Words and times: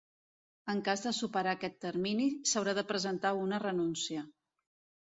En 0.73 0.79
cas 0.87 1.03
de 1.07 1.13
superar 1.17 1.53
aquest 1.57 1.77
termini 1.87 2.27
s'haurà 2.53 2.77
de 2.81 2.87
presentar 2.95 3.37
una 3.45 3.65
renúncia. 3.69 4.27